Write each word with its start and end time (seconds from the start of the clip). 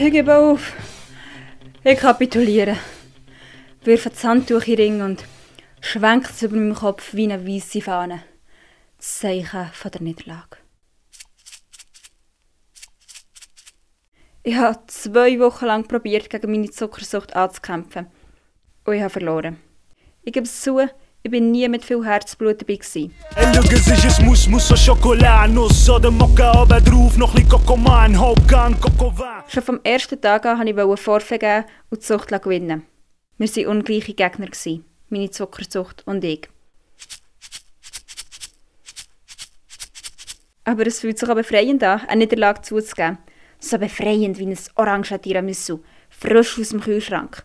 Ich 0.00 0.12
gebe 0.12 0.32
auf. 0.36 0.74
Ich 1.82 1.98
kapituliere. 1.98 2.76
Wirfe 3.82 4.10
das 4.10 4.22
Handtuch 4.22 4.62
in 4.68 4.76
den 4.76 4.92
Ring 4.92 5.02
und 5.02 5.24
schwenke 5.80 6.30
es 6.30 6.40
über 6.40 6.54
meinem 6.54 6.76
Kopf 6.76 7.14
wie 7.14 7.24
eine 7.24 7.44
weisse 7.44 7.80
Fahne. 7.80 8.22
Das 8.96 9.18
Zeichen 9.18 9.66
von 9.72 9.90
der 9.90 10.00
Niederlage. 10.00 10.58
Ich 14.44 14.54
habe 14.54 14.78
zwei 14.86 15.40
Wochen 15.40 15.66
lang 15.66 15.88
probiert, 15.88 16.30
gegen 16.30 16.52
meine 16.52 16.70
Zuckersucht 16.70 17.34
anzukämpfen. 17.34 18.06
Und 18.84 18.94
ich 18.94 19.00
habe 19.00 19.10
verloren. 19.10 19.58
Ich 20.22 20.32
gebe 20.32 20.46
es 20.46 20.62
zu, 20.62 20.78
ich 21.22 21.30
bin 21.30 21.50
nie 21.50 21.68
mit 21.68 21.84
viel 21.84 22.04
Herzblut 22.04 22.60
dabei. 22.60 22.76
Gewesen. 22.76 23.14
Elugesicht 23.36 24.04
ist 24.04 24.22
Mus, 24.22 24.46
Mus, 24.46 24.68
Schokolade, 24.80 25.52
Nuss 25.52 25.88
oder 25.90 26.10
Mokka 26.10 26.62
oben 26.62 26.84
drauf, 26.84 27.16
noch 27.16 27.34
ein 27.34 27.48
Kokoman, 27.48 28.18
Hauptgang, 28.18 28.80
Kokovan. 28.80 29.42
Schon 29.48 29.62
vom 29.62 29.80
ersten 29.82 30.20
Tag 30.20 30.46
an 30.46 30.58
wollte 30.58 30.94
ich 30.94 31.00
Vorfe 31.00 31.38
geben 31.38 31.64
und 31.90 32.00
die 32.00 32.06
Zucht 32.06 32.28
gewinnen. 32.28 32.86
Wir 33.36 33.48
waren 33.48 33.78
ungleiche 33.78 34.14
Gegner, 34.14 34.46
gewesen, 34.46 34.84
meine 35.08 35.30
Zuckerzucht 35.30 36.02
und 36.06 36.24
ich. 36.24 36.48
Aber 40.64 40.86
es 40.86 41.00
fühlt 41.00 41.18
sich 41.18 41.28
auch 41.28 41.34
befreiend 41.34 41.82
an, 41.82 42.02
eine 42.08 42.24
Niederlage 42.24 42.62
zuzugeben. 42.62 43.18
So 43.58 43.78
befreiend 43.78 44.38
wie 44.38 44.46
ein 44.46 44.58
orange 44.76 45.18
Tiramisu, 45.20 45.80
frisch 46.10 46.58
aus 46.58 46.68
dem 46.68 46.80
Kühlschrank. 46.80 47.42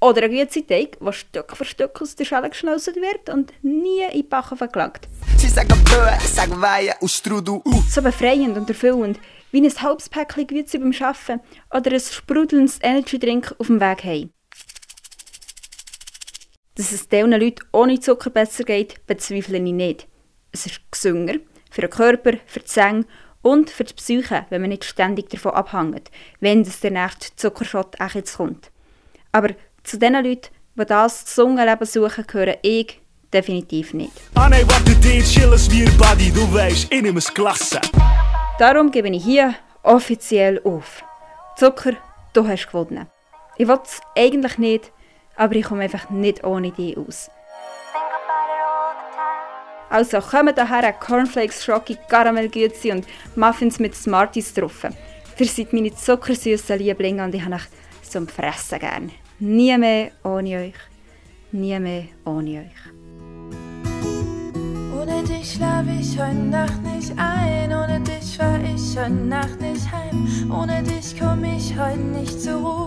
Oder 0.00 0.22
ein 0.22 0.30
Güteteig, 0.30 0.98
der 1.00 1.12
Stück 1.12 1.56
für 1.56 1.64
Stück 1.64 2.00
aus 2.00 2.14
der 2.14 2.24
Schale 2.24 2.50
geschnauzt 2.50 2.94
wird 2.94 3.28
und 3.30 3.52
nie 3.62 4.04
in 4.04 4.18
die 4.18 4.22
Backen 4.22 4.56
verklagt. 4.56 5.08
Sie 5.36 5.48
sagen 5.48 5.74
Böe, 5.84 6.16
ich 6.18 6.28
sag 6.28 6.48
Weihe 6.60 6.94
und 7.00 7.10
Strudel. 7.10 7.60
Uh. 7.64 7.82
So 7.88 8.00
befreiend 8.00 8.56
und 8.56 8.68
erfüllend, 8.68 9.18
wie 9.50 9.60
ein 9.60 9.82
halbes 9.82 10.08
Päckchen 10.08 10.46
Güte 10.46 10.78
beim 10.78 10.92
Arbeiten 11.00 11.40
oder 11.74 11.90
ein 11.90 12.00
sprudelndes 12.00 12.78
Energy-Drink 12.80 13.56
auf 13.58 13.66
dem 13.66 13.80
Weg 13.80 14.04
heim. 14.04 14.30
Dass 16.76 16.92
es 16.92 17.08
diesen 17.08 17.32
Leuten 17.32 17.66
ohne 17.72 17.98
Zucker 17.98 18.30
besser 18.30 18.62
geht, 18.62 19.04
bezweifle 19.08 19.56
ich 19.56 19.62
nicht. 19.72 20.06
Es 20.52 20.66
ist 20.66 20.80
gesünder, 20.92 21.40
für 21.72 21.80
den 21.80 21.90
Körper, 21.90 22.34
für 22.46 22.60
die 22.60 22.66
Zähne 22.66 23.04
und 23.42 23.68
für 23.68 23.82
die 23.82 23.94
Psyche, 23.94 24.46
wenn 24.50 24.60
man 24.60 24.70
nicht 24.70 24.84
ständig 24.84 25.28
davon 25.30 25.52
abhängt, 25.52 26.12
wenn 26.38 26.62
das 26.62 26.78
der 26.78 26.92
nächste 26.92 27.34
Zuckerschott 27.34 28.00
auch 28.00 28.14
jetzt 28.14 28.36
kommt. 28.36 28.70
Aber 29.32 29.50
zu 29.82 29.98
den 29.98 30.14
Leuten, 30.14 30.48
die 30.76 30.86
das 30.86 31.24
gesunde 31.24 31.64
Leben 31.64 31.84
suchen, 31.84 32.26
gehöre 32.26 32.58
ich 32.62 33.00
definitiv 33.32 33.94
nicht. 33.94 34.12
Ah 34.34 34.48
nee, 34.48 34.64
warte, 34.66 34.94
dit 34.96 35.24
chillen 35.24 35.58
wir 35.70 35.90
Buddy, 35.92 36.30
du 36.30 36.52
weißt, 36.52 36.92
ich 36.92 37.02
nehme 37.02 37.18
es 37.18 37.32
klasse. 37.32 37.80
Darum 38.58 38.90
gebe 38.90 39.08
ich 39.08 39.24
hier 39.24 39.54
offiziell 39.82 40.60
auf. 40.64 41.02
Zucker, 41.56 41.92
du 42.32 42.46
hast 42.46 42.66
gewonnen. 42.66 43.06
Ich 43.56 43.66
will 43.66 43.78
es 43.82 44.00
eigentlich 44.16 44.58
nicht, 44.58 44.92
aber 45.36 45.54
ich 45.56 45.64
komme 45.64 45.82
einfach 45.82 46.10
nicht 46.10 46.44
ohne 46.44 46.70
dich 46.70 46.96
aus. 46.96 47.30
Also 49.90 50.20
kommen 50.20 50.54
daher 50.54 50.92
Cornflakes, 50.92 51.64
Schoki, 51.64 51.96
Karamellgüezi 52.08 52.92
und 52.92 53.06
Muffins 53.36 53.78
mit 53.78 53.94
Smarties 53.94 54.52
drauf. 54.52 54.84
Ihr 55.38 55.46
seid 55.46 55.72
meine 55.72 55.94
zuckersüßen 55.94 56.78
Lieblinge 56.78 57.24
und 57.24 57.34
ich 57.34 57.42
habe 57.44 57.54
euch 57.54 57.62
zum 58.10 58.26
Fressen 58.28 58.78
gern. 58.78 59.10
Nie 59.38 59.76
mehr 59.78 60.10
ohne 60.24 60.58
euch. 60.58 60.74
Nie 61.52 61.78
mehr 61.78 62.04
ohne 62.24 62.60
euch. 62.60 62.80
Ohne 65.00 65.22
dich 65.22 65.52
schlaf 65.52 65.84
ich 65.98 66.18
heute 66.18 66.34
Nacht 66.34 66.82
nicht 66.82 67.12
ein, 67.16 67.72
ohne 67.72 68.00
dich 68.00 68.36
fahr 68.36 68.58
ich 68.60 68.98
heute 68.98 69.10
Nacht 69.10 69.60
nicht 69.60 69.90
heim, 69.92 70.50
ohne 70.50 70.82
dich 70.82 71.18
komm 71.18 71.44
ich 71.44 71.78
heute 71.78 71.98
nicht 71.98 72.40
zur 72.40 72.60
Ruhe. 72.60 72.77